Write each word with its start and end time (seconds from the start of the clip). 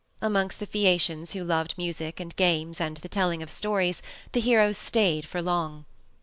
Amongst 0.19 0.59
the 0.59 0.65
Phaeacians 0.65 1.33
who 1.33 1.43
loved 1.43 1.77
music 1.77 2.19
and 2.19 2.35
games 2.35 2.81
and 2.81 2.97
the 2.97 3.07
telling 3.07 3.43
of 3.43 3.51
stories 3.51 4.01
the 4.31 4.39
heroes 4.39 4.75
stayed 4.79 5.27
for 5.27 5.43
long. 5.43 5.85